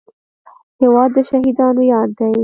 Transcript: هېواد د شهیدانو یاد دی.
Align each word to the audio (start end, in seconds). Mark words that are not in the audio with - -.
هېواد 0.81 1.09
د 1.15 1.17
شهیدانو 1.29 1.83
یاد 1.93 2.09
دی. 2.19 2.33